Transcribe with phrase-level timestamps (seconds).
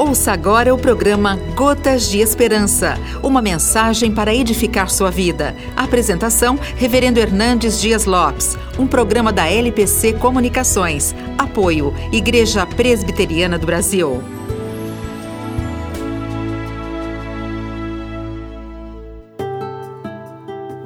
[0.00, 5.54] Ouça agora o programa Gotas de Esperança, uma mensagem para edificar sua vida.
[5.76, 11.14] Apresentação: Reverendo Hernandes Dias Lopes, um programa da LPC Comunicações.
[11.36, 14.22] Apoio: Igreja Presbiteriana do Brasil.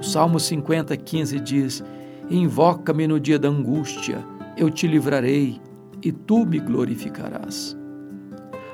[0.01, 1.85] O Salmo 50, 15 diz:
[2.29, 4.25] Invoca-me no dia da angústia,
[4.57, 5.61] eu te livrarei
[6.03, 7.84] e tu me glorificarás.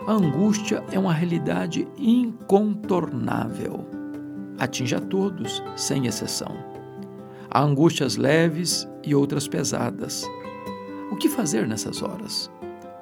[0.06, 3.86] A angústia é uma realidade incontornável.
[4.58, 6.54] Atinge a todos, sem exceção.
[7.50, 10.26] Há angústias leves e outras pesadas.
[11.10, 12.50] O que fazer nessas horas?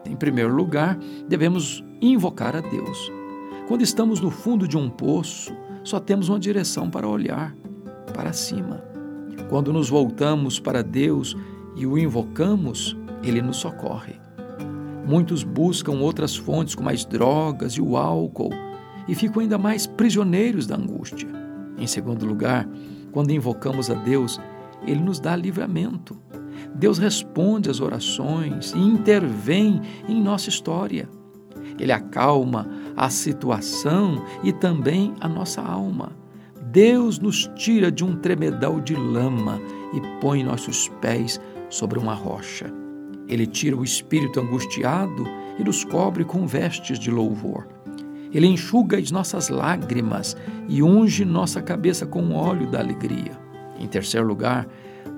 [0.05, 0.99] Em primeiro lugar,
[1.29, 3.13] devemos invocar a Deus.
[3.69, 5.55] Quando estamos no fundo de um poço,
[5.85, 7.55] só temos uma direção para olhar
[8.15, 8.83] para cima.
[9.49, 11.37] Quando nos voltamos para Deus
[11.77, 14.28] e o invocamos, ele nos socorre.
[15.09, 18.51] Muitos buscam outras fontes como as drogas e o álcool
[19.09, 21.27] e ficam ainda mais prisioneiros da angústia.
[21.79, 22.69] Em segundo lugar,
[23.11, 24.39] quando invocamos a Deus,
[24.87, 26.15] ele nos dá livramento.
[26.75, 31.09] Deus responde às orações e intervém em nossa história.
[31.79, 36.13] Ele acalma a situação e também a nossa alma.
[36.71, 39.59] Deus nos tira de um tremedal de lama
[39.95, 41.41] e põe nossos pés
[41.71, 42.71] sobre uma rocha.
[43.29, 45.25] Ele tira o espírito angustiado
[45.59, 47.69] e nos cobre com vestes de louvor.
[48.33, 50.37] Ele enxuga as nossas lágrimas
[50.69, 53.39] e unge nossa cabeça com óleo da alegria.
[53.79, 54.67] Em terceiro lugar,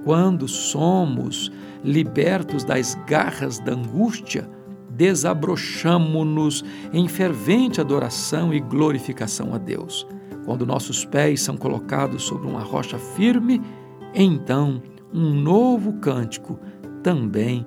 [0.04, 1.50] quando somos
[1.84, 4.48] libertos das garras da angústia,
[4.90, 10.06] desabrochamo-nos em fervente adoração e glorificação a Deus.
[10.44, 13.60] Quando nossos pés são colocados sobre uma rocha firme,
[14.14, 16.58] então um novo cântico
[17.02, 17.66] também